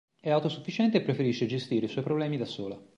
[0.19, 2.75] È autosufficiente e preferisce gestire i suoi problemi da sola.